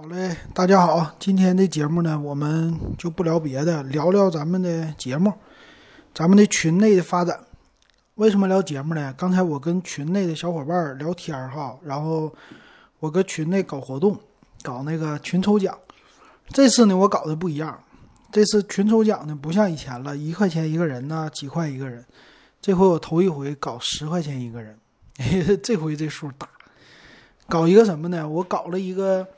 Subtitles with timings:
[0.00, 5.30] 好嘞，大家好，今天的节目呢，我们就不聊别的，聊聊咱们的节目，
[6.14, 7.38] 咱们的群内的发展。
[8.14, 9.14] 为什么聊节目呢？
[9.18, 12.34] 刚才我跟群内的小伙伴聊天哈，然后
[12.98, 14.18] 我搁群内搞活动，
[14.62, 15.78] 搞那个群抽奖。
[16.48, 17.78] 这次呢，我搞的不一样，
[18.32, 22.02] 这次群抽奖呢，不像以前了，一块钱一个人呢，几块一个人。
[22.62, 24.78] 这回我头一回搞十块钱一个人，
[25.62, 26.48] 这回这数大。
[27.46, 28.26] 搞一个什么呢？
[28.26, 29.28] 我搞了一个。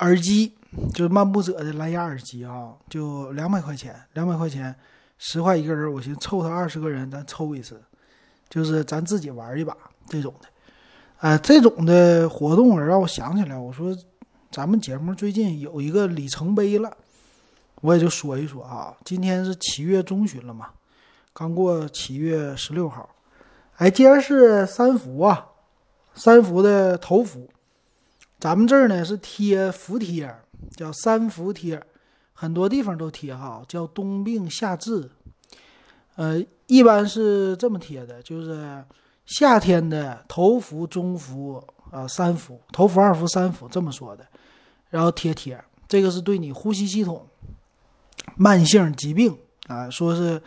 [0.00, 0.52] 耳机
[0.92, 4.74] 就是漫步者的蓝牙耳机啊，就两百块钱，两百块钱，
[5.18, 5.92] 十块一个人。
[5.92, 7.80] 我寻思凑他二十个人，咱抽一次，
[8.48, 9.76] 就是咱自己玩一把
[10.08, 10.48] 这种的。
[11.18, 13.96] 哎，这种的活动让我想起来，我说
[14.50, 16.96] 咱们节目最近有一个里程碑了，
[17.80, 18.92] 我也就说一说啊。
[19.04, 20.70] 今天是七月中旬了嘛，
[21.32, 23.08] 刚过七月十六号。
[23.76, 25.46] 哎，今儿是三伏啊，
[26.14, 27.48] 三伏的头伏。
[28.44, 30.30] 咱们这儿呢是贴福贴，
[30.76, 31.82] 叫三伏贴，
[32.34, 35.10] 很多地方都贴哈，叫冬病夏治。
[36.16, 38.84] 呃，一般是这么贴的，就是
[39.24, 44.26] 夏天的头伏、中伏啊、三伏，头伏、二伏、三伏这么说的，
[44.90, 47.26] 然后贴贴，这个是对你呼吸系统
[48.36, 49.34] 慢性疾病
[49.68, 50.42] 啊，说是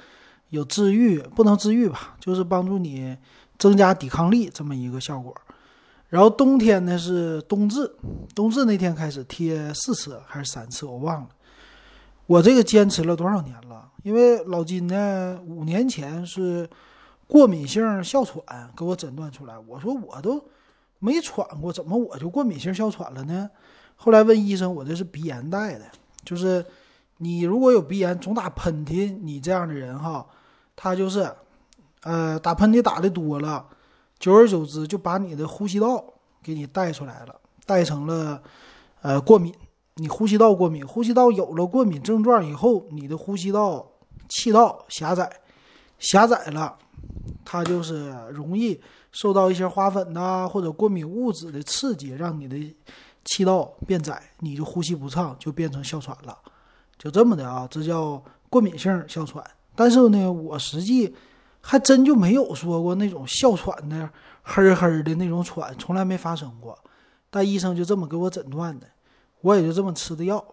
[0.49, 3.17] 有治愈，不能治愈吧，就是帮助你
[3.57, 5.35] 增加抵抗力这么一个效果。
[6.09, 7.95] 然后冬天呢是冬至，
[8.33, 11.29] 冬至那天开始贴四次还是三次，我忘了。
[12.25, 13.89] 我这个坚持了多少年了？
[14.03, 16.69] 因为老金呢五年前是
[17.27, 18.41] 过敏性哮喘
[18.75, 20.41] 给我诊断出来，我说我都
[20.99, 23.49] 没喘过，怎么我就过敏性哮喘了呢？
[23.97, 25.85] 后来问医生，我这是鼻炎带的，
[26.23, 26.65] 就是
[27.17, 30.25] 你如果有鼻炎总打喷嚏，你这样的人哈，
[30.75, 31.29] 他就是
[32.03, 33.65] 呃打喷嚏打的多了。
[34.19, 36.03] 久而久之，就把你的呼吸道
[36.41, 38.41] 给你带出来了，带成了，
[39.01, 39.53] 呃，过敏。
[39.99, 43.87] 你呼吸道过敏，呼吸道有了过敏症状以后，你的呼吸道
[44.29, 45.27] 气道狭窄，
[45.99, 46.77] 狭窄了，
[47.43, 48.79] 它就是容易
[49.11, 52.75] 受到一些花粉呐或者过敏物质的刺激，让你的
[53.25, 56.37] 气道变窄，你就呼吸不畅，就变成哮喘了。
[56.97, 59.43] 就这么的啊，这叫过敏性哮喘。
[59.75, 61.15] 但是呢，我实际。
[61.61, 64.09] 还真就没有说过那种哮喘的
[64.41, 66.77] 嘿嘿的那种喘，从来没发生过。
[67.29, 68.87] 但医生就这么给我诊断的，
[69.41, 70.43] 我也就这么吃的药，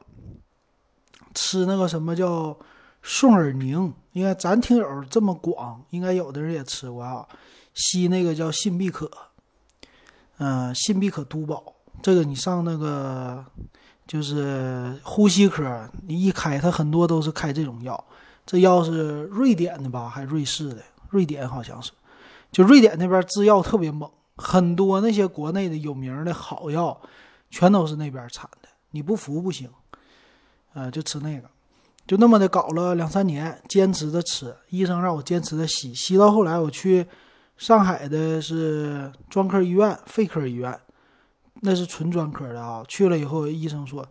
[1.34, 2.56] 吃那个什么叫
[3.00, 3.93] 顺尔宁。
[4.12, 7.26] 应该咱听友这么广，应该有的人也吃过啊。
[7.75, 9.10] 吸那个叫信必可，
[10.38, 11.64] 嗯，信必可都宝，
[12.03, 13.44] 这个你上那个
[14.06, 18.04] 就是呼吸科，你一开，它很多都是开这种药。
[18.47, 20.82] 这药是瑞典的吧，还是瑞士的？
[21.14, 21.92] 瑞典好像是，
[22.50, 27.00] 就瑞典那边制药特别猛，很多那些国内的有名的好药，
[27.50, 28.69] 全都是那边产的。
[28.91, 29.70] 你不服不行，
[30.72, 31.48] 呃，就吃那个，
[32.04, 34.52] 就那么的搞了两三年，坚持着吃。
[34.70, 37.06] 医生让我坚持着吸，吸到后来我去
[37.56, 40.76] 上海的是专科医院、肺科医院，
[41.60, 42.84] 那是纯专科的啊。
[42.88, 44.04] 去了以后，医生说，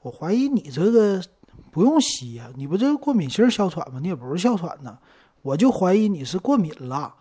[0.00, 1.22] 我怀疑你这个
[1.70, 4.00] 不用吸呀，你不这过敏性哮喘吗？
[4.00, 4.96] 你也不是哮喘呢。
[5.46, 7.14] 我就怀疑你是过敏了，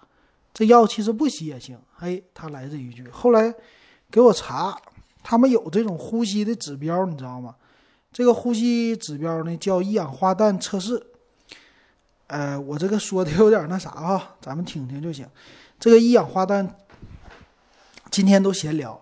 [0.51, 1.77] 这药其实不吸也行。
[1.99, 3.53] 哎，他来这一句，后来
[4.09, 4.75] 给我查，
[5.21, 7.53] 他们有这种呼吸的指标，你知道吗？
[8.11, 11.05] 这个呼吸指标呢叫一氧化氮测试。
[12.25, 15.27] 呃，我这个说的有点那啥哈，咱们听听就行。
[15.79, 16.75] 这个一氧化氮，
[18.09, 18.99] 今天都闲聊。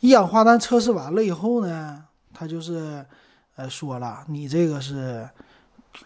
[0.00, 2.02] 一氧化氮测试完了以后呢，
[2.34, 3.06] 他就是
[3.54, 5.28] 呃说了，你这个是。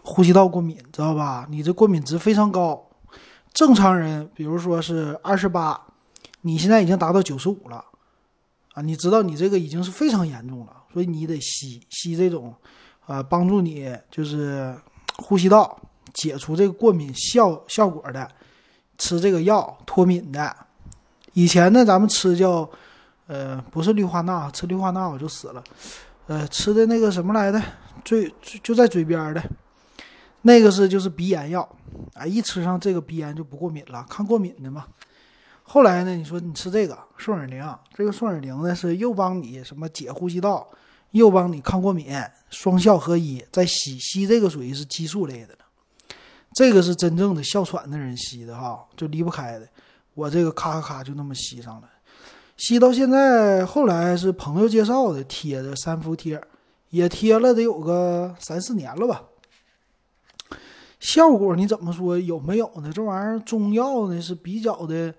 [0.03, 1.47] 呼吸道过敏，知道吧？
[1.51, 2.89] 你这过敏值非常高，
[3.53, 5.81] 正常人，比如说是二十八，
[6.43, 7.85] 你现在已经达到九十五了，
[8.75, 12.55] 啊，你知道你这个已经是非常严重了，所以你得吸吸这种，
[13.07, 14.75] 呃，帮助你就是
[15.19, 15.79] 呼吸道
[16.15, 18.31] 解除这个过敏效效果的，
[18.99, 20.55] 吃这个药脱敏的。
[21.33, 22.69] 以前呢，咱们吃叫，
[23.27, 25.63] 呃，不是氯化钠，吃氯化钠我就死了，
[26.27, 27.63] 呃，吃的那个什么来的，
[28.05, 28.33] 嘴
[28.63, 29.43] 就在嘴边的。
[30.43, 31.69] 那个是就是鼻炎药，
[32.15, 34.87] 啊，一吃上这个鼻炎就不过敏了，抗过敏的嘛。
[35.63, 37.63] 后来呢，你说你吃这个顺尔宁，
[37.95, 40.67] 这个顺尔宁呢是又帮你什么解呼吸道，
[41.11, 42.13] 又帮你抗过敏，
[42.51, 43.45] 双效合一。
[43.53, 45.55] 再吸吸这个属于是激素类的
[46.55, 49.69] 这个是真正的哮喘的人吸的哈，就离不开的。
[50.15, 51.89] 我这个咔咔咔就那么吸上了，
[52.57, 56.43] 吸到现在，后来是朋友介绍的贴的三伏贴，
[56.89, 59.23] 也贴了得有个三四年了吧。
[61.01, 62.93] 效果你怎么说有没有呢？
[62.95, 65.13] 这玩意儿中药呢是比较的，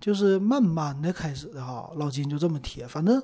[0.00, 1.88] 就是慢慢的开始的哈。
[1.94, 3.22] 老金就这么贴，反正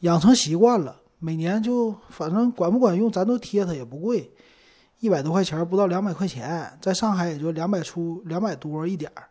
[0.00, 4.30] 养成习惯了，每年就反正管不管用，咱都贴它也不贵，
[5.00, 9.26] 一百多块钱不到两百块钱，在上海也就两百出两百多一点儿，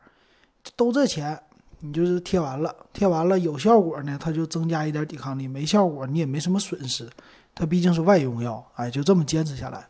[0.76, 1.42] 都这钱，
[1.80, 7.10] 你就是贴完了，贴完了有效果呢，它就增加一点抵抗力；没效果你也没什么损失，
[7.56, 9.88] 它毕竟是外用药，哎，就这么坚持下来。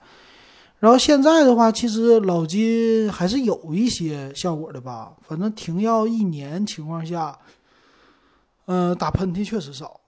[0.82, 5.14] 然后现在的话，其实老金还是有一些效果的吧。
[5.28, 7.38] 反正停药一年情况下，
[8.66, 10.02] 嗯，打喷嚏确实少。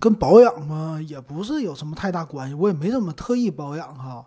[0.00, 2.54] 跟保养嘛，也不是有什么太大关系。
[2.54, 4.26] 我也没怎么特意保养哈。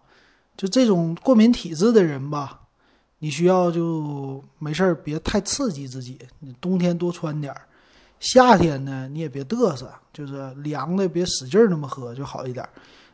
[0.55, 2.61] 就这种过敏体质的人吧，
[3.17, 6.19] 你需要就没事儿别太刺激自己。
[6.37, 7.61] 你冬天多穿点儿，
[8.19, 12.63] 夏天呢你也别嘚瑟，就是凉的别使劲儿那么喝就好一点。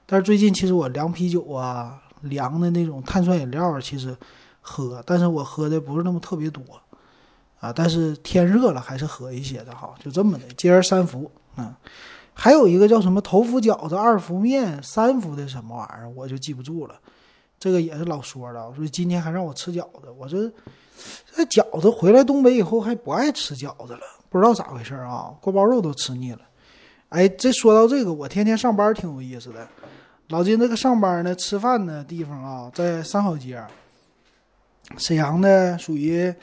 [0.05, 4.15] 但是最近其实我凉啤酒啊、凉的那种碳酸饮料其实
[4.61, 6.61] 喝，但是我喝的不是那么特别多
[7.59, 7.73] 啊。
[7.73, 11.77] 但是天热了还是喝一些的哈，就这么的，接而三伏啊。
[12.33, 16.95] 还有一个叫什么头伏饺子、二伏面、三伏的什么玩意儿，我就记不住了。
[17.57, 20.11] 这个也是老说了，所以今天还让我吃饺子。
[20.19, 20.51] 我这
[21.33, 25.33] 这饺子回来东北以后还不爱吃饺子了，不知道咋回事啊？
[25.41, 26.41] 锅包肉都吃腻了。
[27.09, 29.67] 哎，这说到这个，我天天上班挺有意思的。
[30.29, 33.63] 老金这个上班呢，吃饭的地方啊，在三好街，
[34.97, 36.33] 沈阳的属于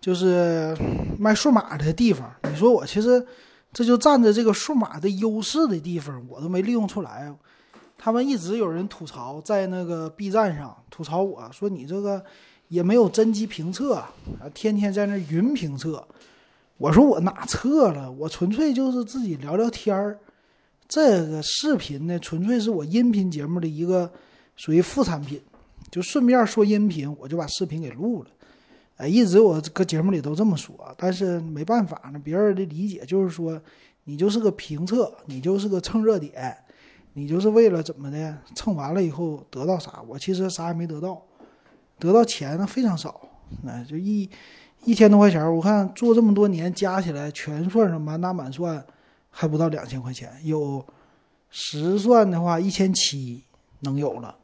[0.00, 0.76] 就是
[1.18, 2.30] 卖数码的地方。
[2.42, 3.24] 你说我其实
[3.72, 7.32] 这就占着这个数码的优势的地方，我都没利用出来。
[7.96, 12.22] 他们一直有人吐槽，在那个 B 站上吐槽我说你这个
[12.68, 14.10] 也没有真机评测啊，
[14.52, 16.06] 天天在那云评测。
[16.80, 18.10] 我说我哪测了？
[18.10, 20.18] 我纯粹就是自己聊聊天儿。
[20.88, 24.10] 这个视频呢，纯粹是我音频节目的一个
[24.56, 25.38] 属于副产品，
[25.90, 28.30] 就顺便说音频，我就把视频给录了。
[28.96, 33.60] 哎，一直我搁节目里都这么说，但是没办法呢，别人的理解就是说，
[34.04, 36.56] 你就是个评测，你就是个蹭热点，
[37.12, 40.02] 你就是为了怎么的蹭完了以后得到啥？
[40.08, 41.22] 我其实啥也没得到，
[41.98, 43.28] 得到钱呢非常少，
[43.62, 44.28] 那就一
[44.84, 48.84] 一千多块钱，我看做这么多年加起来全算上满打满算。
[49.32, 50.84] 还不到两千块钱，有
[51.50, 53.44] 实算的话一千七
[53.78, 54.34] 能有了，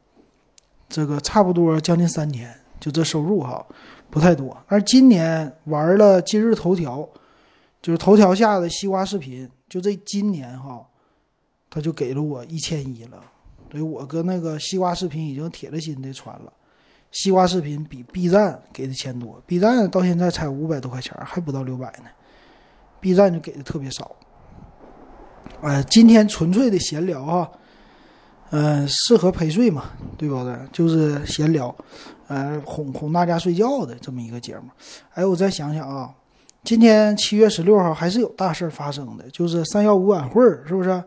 [0.87, 3.65] 这个差不多将近三年，就这收入哈，
[4.09, 4.57] 不太多。
[4.65, 7.07] 而今年玩了今日头条，
[7.81, 10.87] 就是头条下的西瓜视频，就这今年哈，
[11.69, 13.21] 他就给了我一千一了，
[13.69, 16.53] 所以我跟那个西瓜视频已经铁了心的传了。
[17.19, 22.09] 西瓜视频比 B 站给的钱多，B 站到现在才五百多块钱，还不到六百呢
[22.99, 24.15] ，B 站就给的特别少。
[25.61, 27.51] 呃，今天纯粹的闲聊哈，
[28.51, 29.85] 嗯，适合陪睡嘛，
[30.15, 30.55] 对不对？
[30.71, 31.75] 就是闲聊，
[32.27, 34.69] 呃，哄哄大家睡觉的这么一个节目。
[35.15, 36.13] 哎，我再想想啊，
[36.63, 41.03] 今天七月十六号还是有大事发生的，就是三幺五晚会是不是？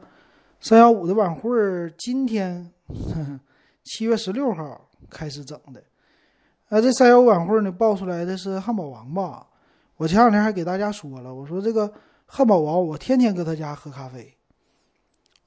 [0.61, 1.53] 三幺五的晚会
[1.97, 2.69] 今天
[3.85, 5.81] 七月十六号开始整的。
[6.71, 9.45] 啊，这三幺五晚会呢，爆出来的是汉堡王吧？
[9.97, 11.93] 我前两天还给大家说了，我说这个
[12.27, 14.33] 汉堡王，我天天搁他家喝咖啡。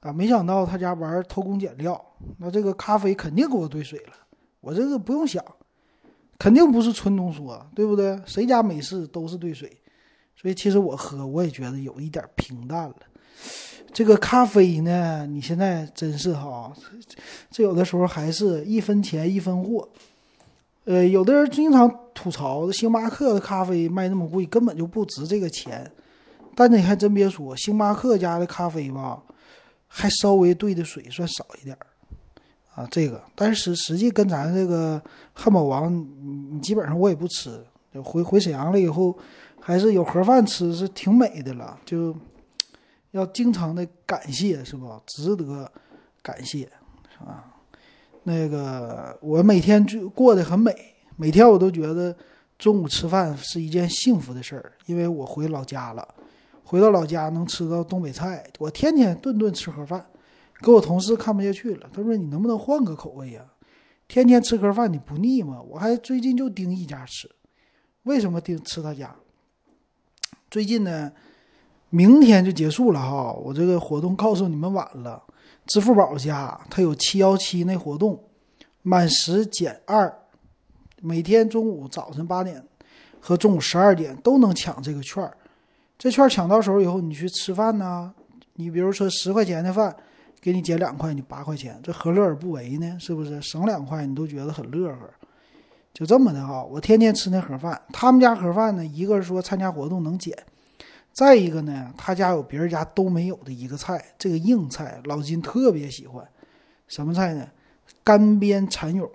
[0.00, 1.98] 啊，没想到他家玩偷工减料，
[2.36, 4.12] 那这个咖啡肯定给我兑水了。
[4.60, 5.42] 我这个不用想，
[6.38, 8.20] 肯定不是纯浓缩，对不对？
[8.26, 9.74] 谁家美式都是兑水，
[10.36, 12.96] 所以其实我喝我也觉得有一点平淡了。
[13.94, 16.70] 这个咖啡呢，你现在真是哈，
[17.50, 19.88] 这有的时候还是一分钱一分货。
[20.84, 25.90] 呃，有的人经常吐槽，星巴克的咖啡卖那么贵，根本就不值这个钱。
[26.54, 29.22] 但你还真别说，星巴克家的咖啡吧。
[29.96, 31.86] 还稍微兑的水算少一点儿，
[32.74, 35.00] 啊，这个，但是实际跟咱这个
[35.32, 36.04] 汉堡王，
[36.50, 37.64] 你基本上我也不吃。
[38.02, 39.16] 回回沈阳了以后，
[39.60, 42.12] 还是有盒饭吃是挺美的了，就
[43.12, 45.00] 要经常的感谢，是吧？
[45.06, 45.70] 值得
[46.20, 46.68] 感谢，
[47.16, 47.53] 是吧？
[48.24, 50.74] 那个我每天就过得很美，
[51.16, 52.14] 每天我都觉得
[52.58, 56.06] 中午吃饭是一件幸福的事儿，因为我回老家了。
[56.66, 60.04] 回到老家能吃到东北菜，我天天顿顿吃盒饭，
[60.62, 61.88] 给我同事看不下去了。
[61.92, 63.44] 他说：“你能不能换个口味呀？
[64.08, 67.30] 天天吃盒饭你不腻吗？”我还最近就盯一家吃，
[68.04, 69.14] 为什么盯吃他家？
[70.50, 71.12] 最近呢，
[71.90, 73.32] 明天就结束了哈。
[73.34, 75.22] 我这个活动告诉你们晚了，
[75.66, 78.22] 支付宝家它有七幺七那活动，
[78.82, 80.14] 满十减二，
[81.00, 82.62] 每天中午早晨八点
[83.20, 85.36] 和中午十二点都能抢这个券儿。
[85.96, 88.12] 这券儿抢到手以后，你去吃饭呢？
[88.54, 89.94] 你比如说十块钱的饭，
[90.40, 92.96] 给你减两块，你八块钱，这何乐而不为呢？
[93.00, 95.10] 是不是省两块你都觉得很乐呵？
[95.94, 100.36] 就这么的哈，我天天吃那盒饭，他们家盒饭呢，一个是说参加活动能减，
[101.14, 106.28] 再一个呢，他家有别人家都没有的一个菜，这个硬菜老金特别喜欢。
[106.88, 107.48] 什么菜呢？
[108.02, 109.08] 干煸蚕蛹。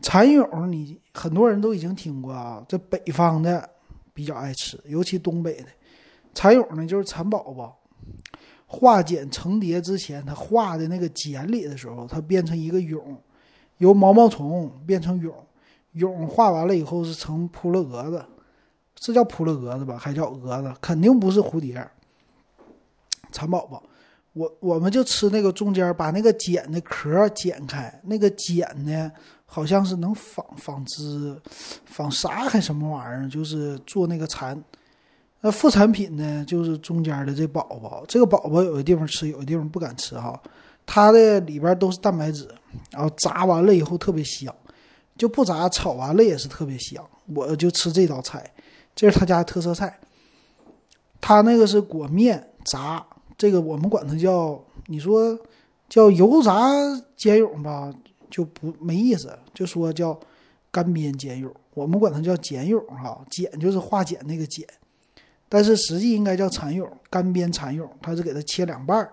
[0.00, 3.68] 蚕蛹你很多人都已经听过啊，这北方的
[4.12, 5.66] 比较爱吃，尤其东北的。
[6.32, 7.76] 蚕蛹呢，就是蚕宝宝
[8.68, 13.02] 化茧成蝶之前，它化的那个茧里的时候，它变成一个蛹，
[13.78, 15.32] 由毛毛虫变成蛹，
[15.94, 18.24] 蛹化完了以后是成扑了蛾子，
[19.04, 19.98] 是叫扑了蛾子吧？
[19.98, 20.72] 还叫蛾子？
[20.80, 21.86] 肯定不是蝴蝶。
[23.30, 23.82] 蚕宝宝，
[24.32, 29.12] 我我们就吃那个中间把那个茧的壳剪开，那个茧呢，
[29.44, 31.36] 好像是能纺纺织
[31.84, 34.58] 纺纱还什么玩意儿，就是做那个蚕。
[35.42, 40.40] 那副产品呢，就是中间的这宝宝，这个宝宝有的地方吃，有的地方不敢吃哈。
[40.86, 42.48] 它的里边都是蛋白质，
[42.90, 44.54] 然后炸完了以后特别香，
[45.18, 47.04] 就不炸炒完了也是特别香。
[47.34, 48.50] 我就吃这道菜，
[48.94, 49.98] 这是他家的特色菜。
[51.20, 53.04] 他那个是裹面炸，
[53.38, 55.38] 这个我们管它叫，你说
[55.88, 56.52] 叫油炸
[57.16, 57.92] 煎蛹吧，
[58.30, 60.18] 就不没意思，就说叫
[60.70, 64.66] 干煸煎蛹，我们管它叫煎蛹哈，碱就是化茧那个茧。
[65.48, 69.12] 但是实际应该叫蚕蛹，干煸蚕蛹，它是给它切两半儿，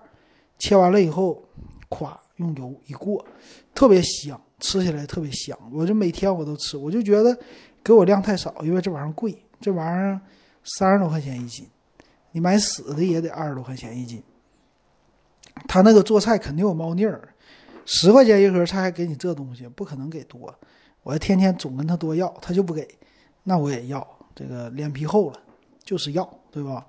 [0.58, 1.42] 切完了以后，
[1.90, 3.24] 咵用油一过，
[3.74, 5.58] 特别香，吃起来特别香。
[5.72, 7.38] 我就每天我都吃，我就觉得
[7.84, 10.20] 给我量太少，因为这玩意儿贵，这玩意儿
[10.64, 11.68] 三十多块钱一斤，
[12.32, 14.22] 你买死的也得二十多块钱一斤。
[15.68, 17.34] 他那个做菜肯定有猫腻儿，
[17.86, 20.54] 十块钱一盒菜还给你这东西，不可能给多。
[21.04, 22.88] 我天天总跟他多要，他就不给，
[23.44, 25.40] 那我也要，这个脸皮厚了。
[25.84, 26.86] 就是要，对吧？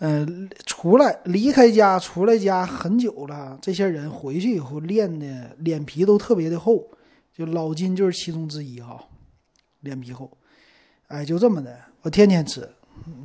[0.00, 0.26] 呃，
[0.66, 6.84] 出来离开家，出来家很久了，这些人回去以后练的脸皮都特别的厚，
[7.32, 9.02] 就老金就是其中之一哈，
[9.80, 10.30] 脸皮厚。
[11.08, 12.68] 哎，就这么的，我天天吃，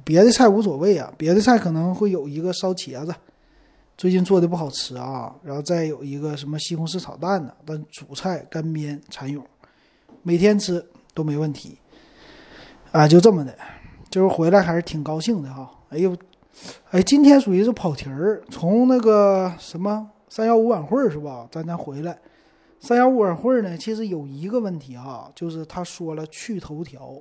[0.04, 3.14] 别的菜无所谓啊，别的菜可能会有一个烧茄子，
[3.98, 9.44] 最近做的不好吃啊，然后再有一个什么西红柿炒蛋的，但主菜干煸蚕蛹，
[10.22, 11.78] 每天吃都没问题。
[12.92, 13.56] 啊，就这么的。
[14.10, 16.16] 就是回来还是挺高兴的哈，哎呦，
[16.92, 21.48] 哎，今天属于是跑题儿，从那个什么三幺五晚会是吧？
[21.52, 22.16] 咱咱回来，
[22.80, 27.12] 三幺五晚会呢，其实有一个问题哈，就是他说了去头条，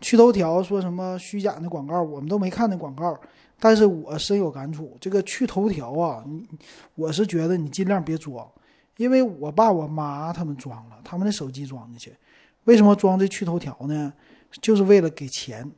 [0.00, 3.18] 去头条说什么虚假的广告，我们都没看那广告，
[3.58, 6.46] 但是我深有感触，这个去头条啊，你
[6.94, 8.48] 我是觉得你尽量别装，
[8.96, 12.12] 因为我爸我妈他们装了，他们的手机装进去，
[12.64, 14.12] 为什么装这去头条呢？
[14.62, 15.70] 就是为了给钱。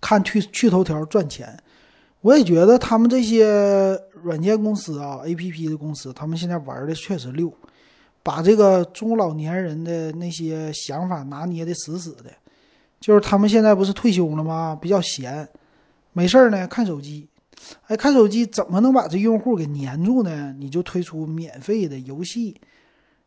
[0.00, 1.56] 看去去头条赚钱，
[2.20, 7.52] 我也觉得他们这些软件公司啊，A P P 的公司，他们现在玩的确实溜，
[8.24, 12.24] 把这个中老年人的那些想法拿捏的死死的。
[13.00, 14.78] 就是他们现在不是退休了吗？
[14.80, 15.48] 比较闲，
[16.12, 17.28] 没事儿呢看手机。
[17.86, 20.54] 哎，看手机怎么能把这用户给粘住呢？
[20.58, 22.60] 你就推出免费的游戏，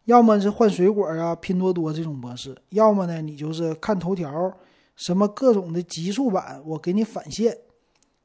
[0.05, 4.29] 要么是换水果啊、拼多多这种模式，要么呢你就是看头条。
[4.97, 7.57] 什么各种的极速版，我给你返现，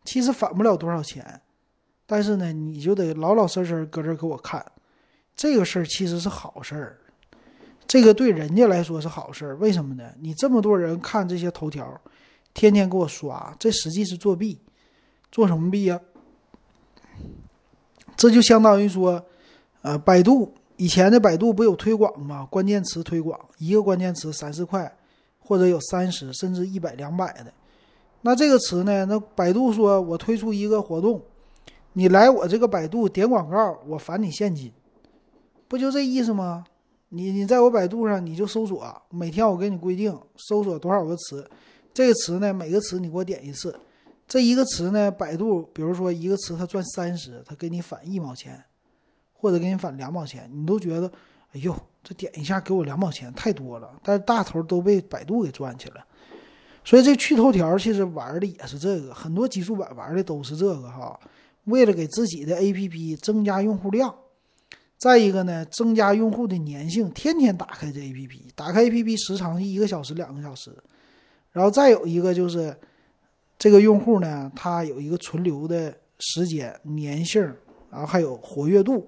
[0.05, 1.41] 其实返不了多少钱，
[2.05, 4.63] 但是呢，你就得老老实实搁这给我看，
[5.35, 6.99] 这个事儿其实是好事儿，
[7.87, 9.57] 这个对人家来说是好事儿。
[9.59, 10.05] 为什么呢？
[10.21, 12.01] 你这么多人看这些头条，
[12.53, 14.59] 天天给我刷，这实际是作弊，
[15.31, 16.01] 做什么弊呀？
[18.17, 19.25] 这就相当于说，
[19.83, 22.47] 呃，百度以前的百度不有推广吗？
[22.51, 24.93] 关键词推广，一个关键词三四块。
[25.49, 27.53] 或者有三十甚至一百两百的，
[28.23, 29.05] 那这个词呢？
[29.05, 31.23] 那百度说我推出一个活动，
[31.93, 34.73] 你来我这个百度点广告，我返你现金，
[35.69, 36.65] 不就这意思吗？
[37.09, 41.49] 你你在我百度上你就搜索，每天我给你规定搜索多少个词，
[41.93, 43.79] 这个词呢每个词你给我点一次，
[44.27, 48.65] 这一个词呢百度比如说一个词它赚三十，它给你返一毛钱，
[49.33, 51.11] 或者给你返两毛钱，你都觉得
[51.53, 51.75] 哎呦。
[52.09, 56.07] 这点一下给我两毛钱太多了，但是大头都被百度给赚去了，
[56.85, 61.19] 所以这去头条其实玩的也是这个，很多极速版玩的都是这个哈，
[61.65, 64.15] 为了给自己的 APP 增加用户量，
[64.97, 70.75] 再一个呢，增加用户的粘性，天天打开这 APP，打开 APP 时长一个小时、两个小时，
[71.53, 72.75] 然后再有一个就是
[73.59, 77.43] 这个用户呢，他有一个存留的时间、粘性，
[77.91, 79.07] 然后还有活跃度。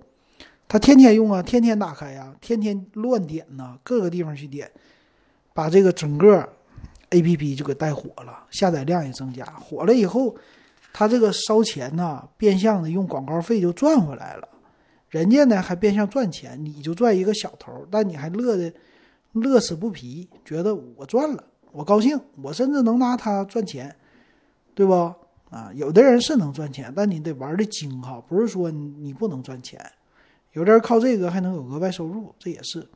[0.69, 4.71] 他天天用啊，天天打开呀，天天乱点呐，各个地方去点，
[5.55, 6.47] 把这个整个
[7.09, 9.43] A P P 就给带火了，下载量也增加。
[9.47, 10.37] 火了以后，
[10.93, 14.47] 他这个烧钱呐，变相的用广告费就赚回来了。
[15.09, 18.73] 人家呢还变相赚钱，你就赚一个小头，但你还乐的
[19.33, 23.95] 乐此不疲，觉得我赚了，我高兴，我甚至能拿它赚钱，
[24.75, 24.93] 对不？
[25.51, 25.71] 啊。
[25.75, 29.81] 有的人是能赚钱，但你得玩的精哈，不是说你不能赚钱。
[30.53, 32.87] 有的人靠这个还能有额外收入，这也是。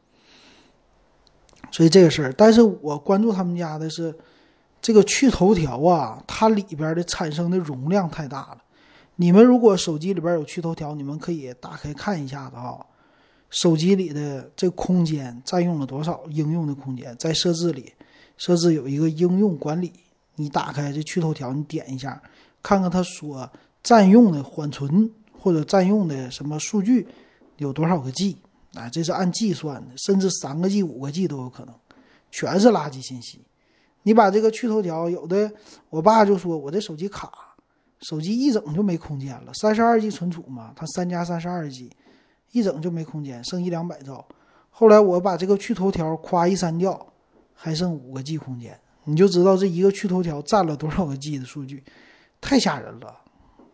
[1.71, 4.15] 所以这个事儿，但是我关注他们家的是
[4.81, 8.59] 这个去头条啊，它里边的产生的容量太大了。
[9.17, 12.85] 你们如果手机里边有趣头条，你们可以打开看一下子啊。
[13.51, 17.15] 手机里的这空间占用了多少应用的空间？
[17.19, 17.93] 在设置里，
[18.39, 19.93] 设置有一个应用管理，
[20.37, 22.23] 你打开这趣头条，你点一下，
[22.63, 23.47] 看看它所
[23.83, 27.07] 占用的缓存或者占用的什么数据
[27.59, 28.39] 有多少个 G
[28.73, 28.89] 啊？
[28.89, 31.75] 这是按 G 算的，甚至三个 G、五个 G 都有可能，
[32.31, 33.43] 全是垃圾信息。
[34.03, 35.53] 你把这个趣头条，有的
[35.91, 37.52] 我爸就说我这手机卡，
[38.03, 41.91] 手机一整就没空间了，三十二 G 存储嘛，它三加三十二 G。
[42.51, 44.23] 一整就没空间，剩一两百兆。
[44.69, 47.07] 后来我把这个去头条夸一删掉，
[47.55, 51.83] 还剩五个 G 空间，你就知道这一个去头条占了多少个 G 的数据，
[52.43, 53.17] 太吓人了。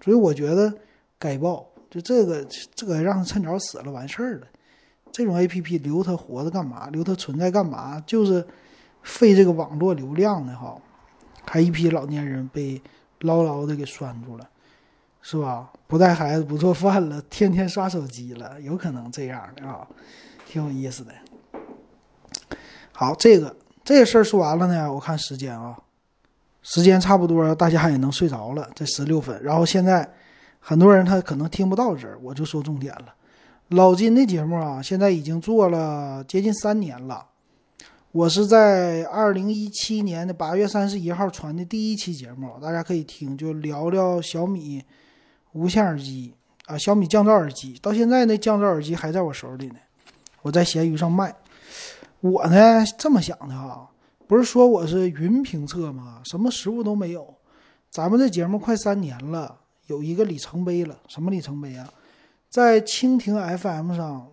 [0.00, 0.72] 所以我觉得
[1.18, 4.46] 该爆，就这个这个让他趁早死了完事儿了。
[5.10, 6.88] 这种 APP 留它活着干嘛？
[6.90, 8.00] 留它存在干嘛？
[8.06, 8.46] 就是
[9.02, 10.80] 费这个网络流量的哈。
[11.44, 12.80] 还一批老年人被
[13.20, 14.48] 牢牢的给拴住了。
[15.20, 15.70] 是吧？
[15.86, 19.86] 不带孩子不做饭了，天天刷手机了，有可能这样的啊，
[20.46, 21.12] 挺有意思的。
[22.92, 25.76] 好，这个这个事儿说完了呢，我看时间啊，
[26.62, 29.38] 时间差不多，大家也能睡着了，这十六分。
[29.42, 30.08] 然后现在
[30.60, 33.14] 很多人他可能听不到这儿，我就说重点了。
[33.68, 37.26] 老金的节目啊，现在已经做了接近三年了。
[38.18, 44.82] 我是在二零一七年的八月三十一号传的第一期节目，大家可以听，就聊聊小米。
[45.52, 46.34] 无线耳机
[46.66, 49.76] 啊，小米降噪耳机，到现在那降噪耳机还在我手里呢，
[50.42, 51.32] 我在闲鱼上卖。
[52.18, 53.88] 我呢这么想的哈，
[54.26, 56.20] 不是说我是云评测吗？
[56.24, 57.32] 什么实物都没有。
[57.88, 60.98] 咱们这节目快三年了，有一个里程碑了。
[61.06, 61.88] 什么里程碑啊？
[62.48, 64.26] 在蜻蜓 FM 上，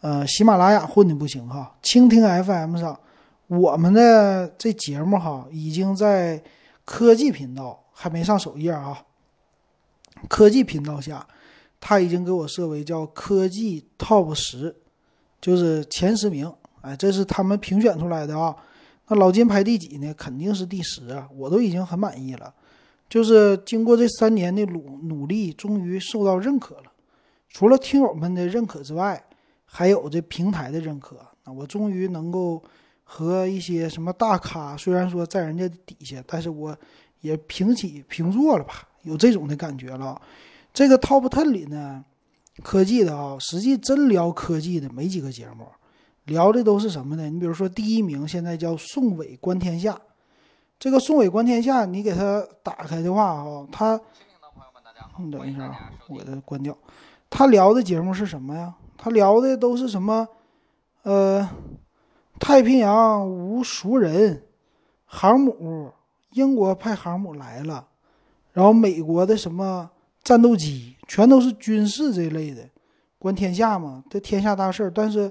[0.00, 1.74] 呃，喜马拉雅混的不行哈。
[1.82, 2.98] 蜻蜓 FM 上，
[3.46, 6.42] 我们的这节目哈，已经在
[6.84, 9.02] 科技频道还没上首页啊。
[10.28, 11.26] 科技频道下，
[11.80, 14.74] 他已经给我设为叫科技 TOP 十，
[15.40, 16.52] 就是前十名。
[16.80, 18.54] 哎，这是他们评选出来的啊。
[19.08, 20.14] 那老金排第几呢？
[20.14, 21.28] 肯定是第十啊！
[21.34, 22.54] 我都已经很满意了。
[23.08, 26.92] 就是经过这三年的努努力，终于受到认可了。
[27.48, 29.24] 除了听友们的认可之外，
[29.70, 31.18] 还有这平台的认可。
[31.44, 32.62] 啊我终于能够
[33.04, 36.76] 和一些什么大咖，虽然说在人家底下，但是我
[37.20, 38.86] 也平起平坐了吧。
[39.02, 40.20] 有这种的感觉了，
[40.74, 42.04] 这个 Top Ten 里呢，
[42.62, 45.66] 科技的啊，实际真聊科技的没几个节目，
[46.24, 47.30] 聊的都是什么呢？
[47.30, 49.98] 你比如说第一名现在叫宋伟观天下，
[50.78, 53.98] 这个宋伟观天下，你给他打开的话啊，他，
[55.18, 56.76] 你等一下啊，我给他关掉。
[57.30, 58.74] 他聊的节目是什么呀？
[58.98, 60.28] 他聊的都是什么？
[61.04, 61.48] 呃，
[62.38, 64.42] 太平洋无熟人，
[65.06, 65.90] 航母，
[66.32, 67.88] 英国派航母来了。
[68.52, 69.88] 然后美国的什么
[70.22, 72.68] 战斗机，全都是军事这类的，
[73.18, 75.30] 观天下嘛，这天下大事儿，但是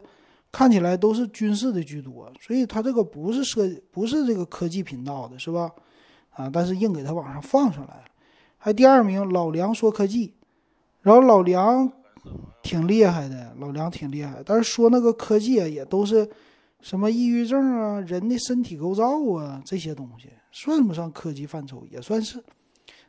[0.52, 5.70] 看起来都是军事的居多，所以他这个不是设不是这个科技频道的，是吧？
[6.32, 8.06] 啊，但是硬给他往上放上来了。
[8.58, 10.34] 还第二名老梁说科技，
[11.02, 11.92] 然后老梁
[12.68, 16.30] 挺厉害的，老梁挺厉害，但是说那个科技啊，也都是
[16.82, 22.44] 什么抑郁症啊、人的身体构造啊这些东西，算不上科技范畴，也算是。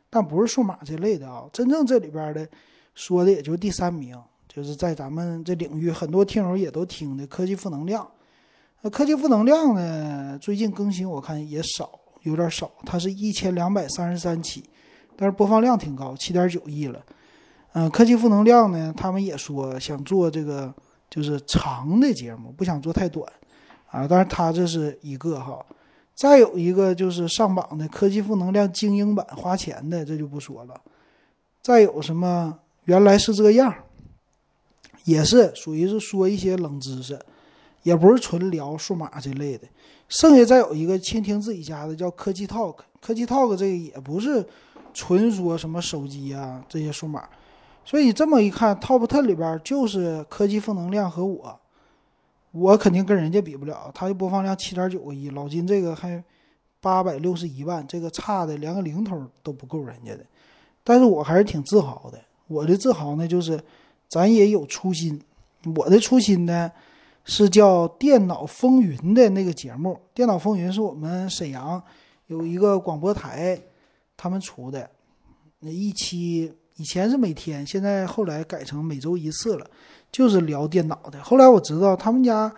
[0.09, 2.47] 但不是数码这类的啊，真正这里边的
[2.95, 4.15] 说的也就第三名，
[4.47, 8.09] 就是在咱们这领域很多听友也都听的科技负能量。
[8.81, 14.63] 那科技负能量呢，最近更新我看也少，有点少，它是一千两百三十三期，
[15.17, 17.03] 但是播放量挺高，七点九亿了。
[17.73, 20.73] 嗯，科技负能量呢，他们也说想做这个
[21.09, 23.31] 就是长的节目，不想做太短
[23.91, 25.63] 啊，但是他这是一个哈。
[26.15, 30.81] 再有一个就是上榜的科技负能量精英版花钱的，这就不说了。
[31.61, 33.73] 再有什么原来是这样，
[35.05, 37.17] 也是属于是说一些冷知识，
[37.83, 39.67] 也不是纯聊数码这类的。
[40.09, 44.45] 剩下再有一个倾听自己家的叫科技 talk，科技 talk 这个也不是
[44.93, 47.29] 纯说什么手机啊这些数码。
[47.89, 51.59] 所以这么一看，top ten 里边就是科技负能量和我。
[52.51, 56.23] 我肯定跟人家比不了，他的播放量七点九个亿，老金这个还
[56.79, 60.23] 八百六十一万，这个差的连个零头都不够人家的。
[60.83, 62.19] 但是我还是挺自豪的。
[62.45, 63.59] 我的自豪呢，就是
[64.07, 65.19] 咱也有初心。
[65.75, 66.71] 我的初心呢，
[67.25, 71.81] 是叫《电脑风云》的那个节目，《电脑风云》是我们沈阳
[72.27, 73.59] 有一个广播台
[74.15, 74.87] 他们出的。
[75.61, 79.67] 那一期以前是每天，现在后来改成每周一次了，
[80.09, 81.21] 就是聊电脑的。
[81.21, 82.49] 后来我知道他们家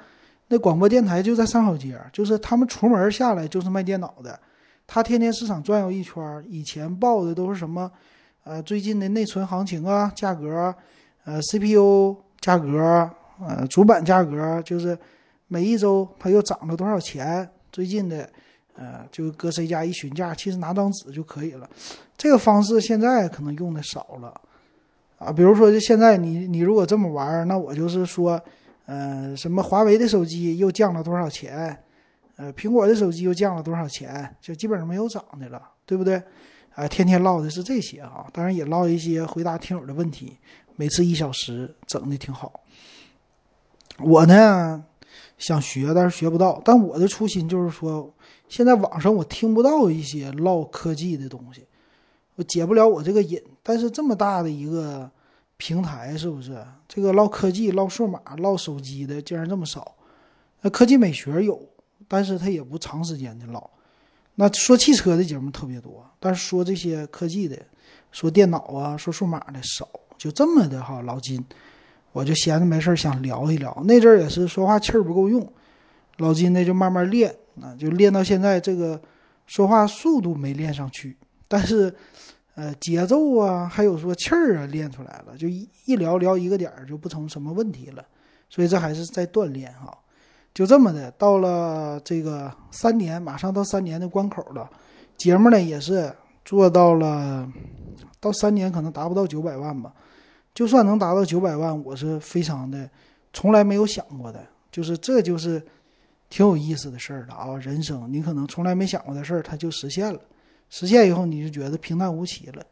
[0.48, 4.40] 那广播电台就在三好街，就是他们出门下来就是卖电脑的。
[4.86, 7.92] 他天天市场转悠一圈，以前报的都是什么，
[8.44, 10.76] 呃，最近的内存行情啊，价格，
[11.26, 14.96] 呃，CPU 价格，呃，主板价格，就是
[15.48, 17.50] 每一周它又涨了多少钱。
[17.72, 18.30] 最近的，
[18.76, 21.70] 呃，就搁谁家一询价，其实拿张纸就可以了。
[22.18, 24.34] 这个方式现在可能用的少了，
[25.18, 28.42] 啊，比如说就现在你你如果这么玩，那我就是说，
[28.86, 31.78] 呃，什么华为的手机又降了多少钱？
[32.38, 34.36] 呃，苹果的手机又降了多少钱？
[34.42, 36.22] 就基本上没有涨的了，对不对？
[36.74, 40.38] 啊，天天唠的是这些啊，当然也唠一些回答听友的问题，
[40.78, 42.62] 每次一小时，整的挺好。
[44.00, 44.84] 我呢
[45.42, 46.62] 想学，但是学不到。
[46.64, 48.10] 但我的初心就是说，
[48.48, 51.66] 现在网上我听不到一些唠科技的东西，
[52.36, 53.42] 我解不了我这个瘾。
[53.62, 55.12] 但是这么大的一个
[55.58, 56.66] 平台，是不是？
[56.88, 59.96] 这个唠科技、唠数码、唠手机的竟然这么少？
[60.62, 61.62] 那科技美学有。
[62.08, 63.70] 但是他也不长时间的唠，
[64.36, 67.58] 那说汽车的节目特别多，但是说这些科技的，
[68.12, 71.02] 说电脑啊，说数码的少，就这么的哈。
[71.04, 71.42] 老金，
[72.12, 73.76] 我就闲着没事儿想聊一聊。
[73.86, 75.48] 那阵儿也是说话气儿不够用，
[76.18, 79.02] 老金呢就慢慢练，啊，就练到现在这个
[79.48, 81.94] 说话速度没练上去，但是
[82.56, 88.06] 呃节奏啊，还有说气儿啊练出来了，就一一聊聊一个点儿就不成什么问题了。
[88.50, 89.98] 所以这还是在锻炼哈。
[90.54, 94.70] 就这么的，到了这个三年，马上到三年的关口了。
[95.16, 97.50] 节目呢也是做到了，
[98.20, 99.94] 到三年可能达不到九百万吧。
[100.54, 102.90] 就算能达到九百万，我是非常的，
[103.32, 104.46] 从来没有想过的。
[104.72, 105.62] 就是这就是
[106.30, 107.56] 挺有意思的事儿了啊！
[107.58, 110.20] 人生你可能从来没想过的事儿，它就实现了。
[110.70, 112.66] 实现以后，你就觉得平淡无奇了。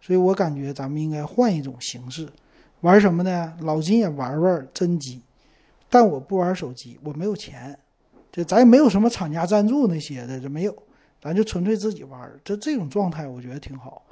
[0.00, 2.28] 所以我感觉咱们应该换一种形式，
[2.80, 3.52] 玩什么呢？
[3.60, 5.20] 老金也玩玩真机。
[5.88, 7.76] 但我不玩手机，我没有钱，
[8.30, 10.82] 这咱也没有什么厂家赞助那些的，这没有，
[11.20, 12.32] 咱就纯粹自己玩。
[12.44, 14.02] 这这种状态我觉得挺好，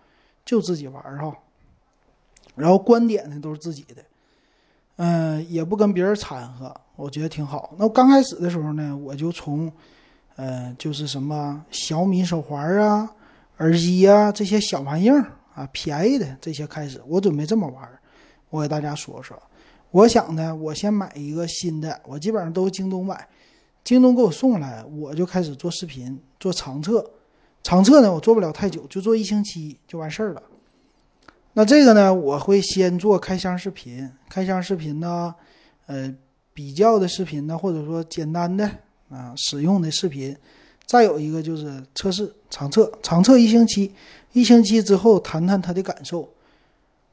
[0.44, 1.32] 就自己玩哈。
[2.58, 4.02] 然后观点呢都是自己的，
[4.96, 7.74] 嗯，也不跟别人掺和，我觉得挺好。
[7.78, 9.70] 那刚开始的时候呢，我就从，
[10.36, 13.10] 呃，就是什么小米手环啊、
[13.58, 17.88] 耳机啊这些小玩意儿啊，便宜的这些开始，我准备这么玩，
[18.50, 19.40] 我给大家说说。
[19.90, 23.26] 我想呢，我先买一个新的，我基本上都京东买，
[23.82, 27.10] 京东给我送来，我就开始做视频，做长测。
[27.62, 30.42] 长测呢，我做不了太久，就做一星期就完事儿了。
[31.58, 35.34] 那这个呢，我会先做开箱视频，开箱视频呢，
[35.86, 36.14] 呃，
[36.54, 38.64] 比较的视频呢，或者说简单的
[39.10, 40.36] 啊，使用的视频。
[40.86, 43.92] 再有一个就是测试长测，长测一星期，
[44.34, 46.28] 一星期之后谈谈他的感受。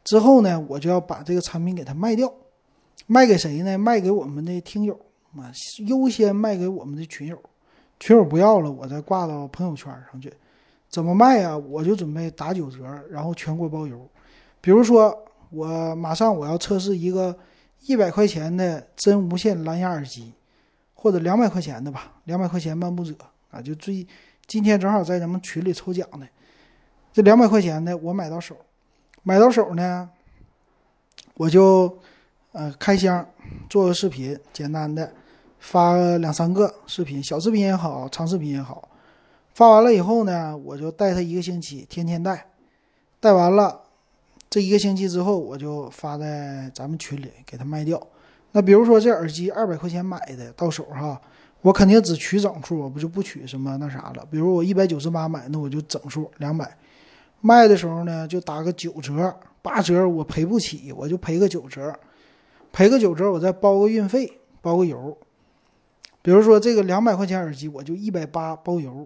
[0.03, 2.31] 之后呢，我就要把这个产品给他卖掉。
[3.07, 3.75] 卖给谁呢？
[3.79, 4.93] 卖给我们的听友
[5.35, 5.51] 啊，
[5.87, 7.41] 优先卖给我们的群友。
[7.99, 10.31] 群友不要了，我再挂到朋友圈上去。
[10.87, 11.57] 怎么卖啊？
[11.57, 14.07] 我就准备打九折，然后全国包邮。
[14.65, 15.15] 比如说，
[15.51, 17.37] 我马上我要测试一个
[17.85, 20.33] 一百块钱的真无线蓝牙耳机，
[20.95, 23.13] 或者两百块钱的吧，两百块钱漫步者
[23.51, 24.07] 啊，就最
[24.47, 26.27] 今天正好在咱们群里抽奖的，
[27.13, 28.57] 这两百块钱的我买到手，
[29.21, 30.09] 买到手呢，
[31.35, 31.95] 我就。
[32.57, 33.27] 呃，开箱
[33.69, 35.11] 做个视频，简单的
[35.59, 38.87] 发两三个视频，小视频也好，长视频也好。
[39.53, 42.47] 发完了以后呢，我就带他一个星期，天天带。
[43.19, 43.81] 带完了
[44.55, 48.01] 这一个星期之后，我就发在咱们群里给他卖掉。
[48.53, 51.19] 那比如说这耳机二百块钱买的到手哈，
[51.59, 54.25] 我肯定只取整数，我不就不取什么那啥了。
[54.31, 56.73] 比如我一百九十八买，那我就整数两百。
[57.41, 61.93] 卖的时候呢，就打个九折、八折，我赔不起，我就赔个九折。
[62.71, 65.17] 赔个九折，我再包个运费，包个邮。
[66.21, 69.05] 比如说这个两百块钱耳机，我就一百八包邮。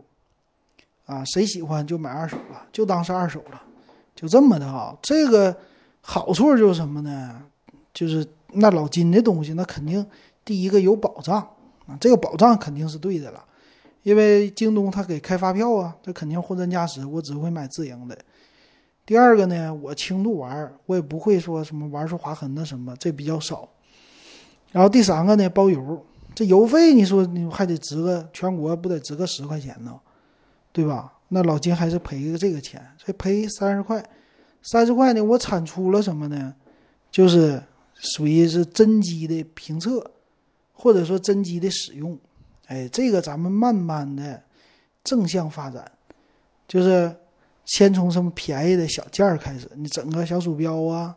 [1.07, 3.59] 啊，谁喜欢就买二手了，就当是二手了，
[4.19, 4.97] 就这么的哈。
[5.01, 5.55] 这个
[6.01, 7.41] 好处就是什么呢？
[7.93, 10.05] 就是那老金的东西，那肯定
[10.43, 11.37] 第一个有保障
[11.85, 13.41] 啊，这个保障肯定是对的了，
[14.03, 18.17] 因为京东他给开发票啊，这肯定货真价实，我只会买自营的。
[19.05, 23.69] 第二个呢，我轻度玩，我也不会说什么玩出划痕的什么，这比较少。
[24.71, 26.05] 然后第三个呢，包邮，
[26.35, 29.99] 这邮费你说你还得值个全国不得值个十块钱呢，
[30.71, 31.13] 对吧？
[31.29, 34.03] 那老金还是赔个这个钱，所以赔三十块。
[34.61, 36.53] 三十块呢，我产出了什么呢？
[37.09, 37.63] 就是
[37.95, 40.11] 属于是真机的评测，
[40.73, 42.19] 或者说真机的使用。
[42.67, 44.43] 哎，这个咱们慢慢的
[45.03, 45.91] 正向发展，
[46.67, 47.15] 就是。
[47.65, 51.15] 先从什么便宜的小件儿开始，你整个小鼠标啊，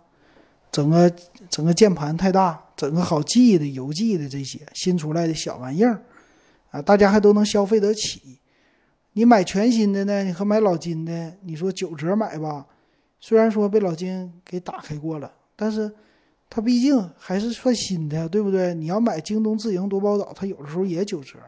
[0.70, 1.10] 整个
[1.48, 6.02] 整个键盘太大，整个好记的、邮寄的这些新出来的小玩意儿，
[6.70, 8.38] 啊，大家还都能消费得起。
[9.14, 12.66] 你买全新的呢，你和买老金的，你说九折买吧，
[13.20, 15.92] 虽然说被老金给打开过了，但是
[16.48, 18.74] 它毕竟还是算新的，对不对？
[18.74, 21.38] 你要买京东自营多宝岛，它有的时候也九折。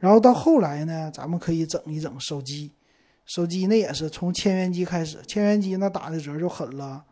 [0.00, 2.72] 然后到后来呢，咱们可以整一整手机。
[3.24, 7.04] 手机那也是从千元机开始，千元机那打的折就狠了，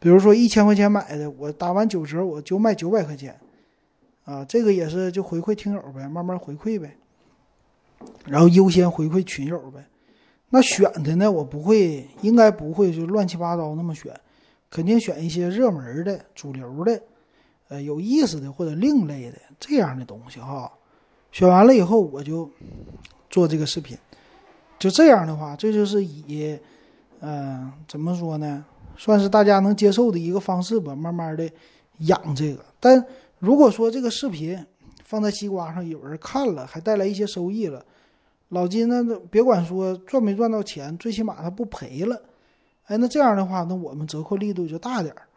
[0.00, 3.38] 比如说一千块钱买的，我打完九折我就卖九百块钱，
[4.24, 6.96] 啊，这个也是就回馈听友呗，慢慢回馈呗，
[8.26, 9.84] 然后优先回馈群友呗。
[10.50, 14.12] 那选的呢，我不会，应该不会就乱七八糟那么选，
[14.70, 17.00] 肯定选一些热门的、主流的、
[17.68, 20.70] 呃有意思的或者另类的这样的东西哈。
[21.30, 22.50] 选完了以后，我就
[23.30, 23.96] 做这个视频。
[24.78, 26.58] 就这样的话，这就是以，
[27.20, 28.64] 嗯，怎么说呢？
[28.96, 30.94] 算是大家能接受的一个方式吧。
[30.94, 31.50] 慢慢的
[31.98, 32.62] 养这个。
[32.78, 33.02] 但
[33.38, 34.58] 如果说这个视频
[35.12, 37.84] 放在西瓜上，有人看了，还带来一些收益了，
[38.48, 42.18] 老金呢，别管说赚没赚到钱，最起码他不赔了。
[42.86, 45.28] 哎，那这样的话，那我们折扣力度就大点儿，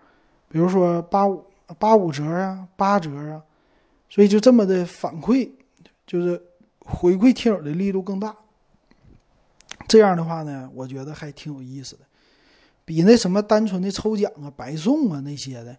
[0.47, 1.43] 比如说八五
[1.77, 3.43] 八五折啊，八折啊，
[4.09, 5.49] 所以就这么的反馈，
[6.07, 6.41] 就是
[6.79, 8.33] 回馈听友的力度更大。
[9.89, 12.03] 这样的话呢，我觉得还挺有意思的，
[12.85, 15.75] 比那什么单纯的抽奖啊、白送啊那些的，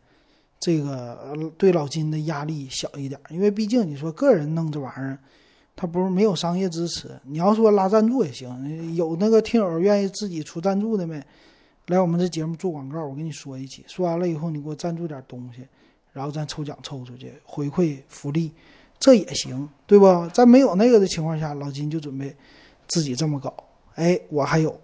[0.59, 3.21] 这个对老金的压力小一点。
[3.31, 5.19] 因为毕竟你说个人弄这玩意儿，
[5.75, 7.11] 他不是没有商业支持。
[7.25, 11.23] 你要说拉赞助也行，有那个听友愿意自己出赞助的没？
[11.87, 15.65] 来我们这节目做广告，我跟你说一起，说完了以后你给我赞助点东西，
[16.13, 18.51] 然后咱抽奖抽出去回馈福利，
[18.99, 20.29] 这也行，对不？
[20.35, 22.35] 在没有那个的情况下，老金就准备
[22.89, 23.55] 自己这么搞。
[23.95, 24.77] 哎，我还有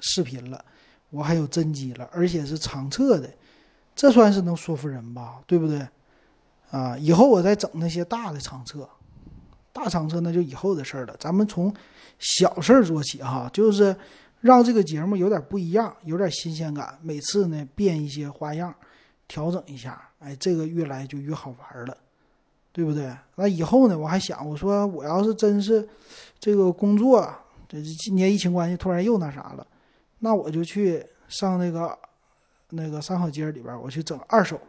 [0.00, 0.64] 视频了，
[1.10, 3.30] 我还有真机了，而且是长测的，
[3.98, 5.40] 这算是能说服人吧？
[5.44, 5.84] 对不对？
[6.70, 8.88] 啊，以后我再整那些大的长测，
[9.72, 11.16] 大长测那就以后的事儿了。
[11.18, 11.74] 咱们从
[12.20, 13.96] 小事儿做起哈，就是
[14.40, 16.96] 让这个节目有点不一样，有点新鲜感。
[17.02, 18.72] 每次呢变一些花样，
[19.26, 21.96] 调整一下，哎，这个越来就越好玩了，
[22.70, 23.12] 对不对？
[23.34, 25.88] 那以后呢，我还想，我说我要是真是
[26.38, 27.28] 这个工作。
[27.66, 29.66] 这今年疫情关系，突然又那啥了，
[30.20, 31.98] 那我就去上那个
[32.70, 34.60] 那个三好街里边，我去整二手，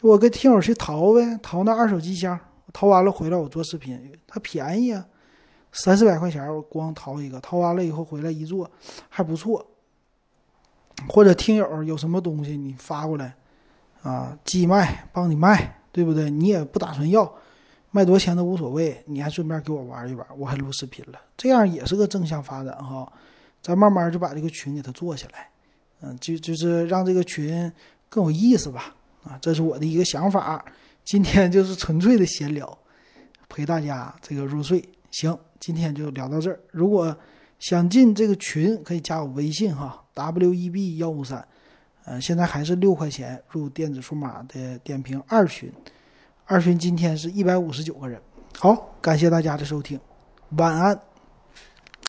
[0.00, 2.38] 我跟听友去淘呗，淘那二手机箱，
[2.72, 5.04] 淘完了回来我做视频，它便宜啊，
[5.72, 8.70] 三四百块钱我光淘一个，淘完了以后回来一做
[9.08, 9.66] 还不错。
[11.08, 13.36] 或者听友有什么东西你发过来，
[14.02, 16.28] 啊，寄卖帮你卖，对不对？
[16.28, 17.32] 你也不打算要。
[17.90, 23.10] 卖多少钱都无所谓，你还顺便给我玩一玩，我还录视频了，这样也是个正向发展哈。
[23.62, 25.48] 咱慢慢就把这个群给它做起来，
[26.00, 27.70] 嗯，就就是让这个群
[28.08, 28.94] 更有意思吧。
[29.24, 30.64] 啊，这是我的一个想法。
[31.04, 32.78] 今天就 是纯粹的闲聊，
[33.48, 34.82] 陪大家这个入睡。
[35.10, 36.60] 行，今天就聊到这儿。
[36.70, 37.16] 如果
[37.58, 41.46] 想进这个群，可以加我微信哈，w e b 幺五三，
[42.04, 45.72] 嗯，现在还是六块钱入电子数码的点评二群。
[46.44, 48.20] 二群今天是一百五十九个人，
[48.58, 49.98] 好，感谢大家的收听，
[50.50, 50.98] 晚安。